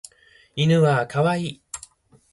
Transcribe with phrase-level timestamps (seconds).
[0.55, 1.61] 犬はかわいい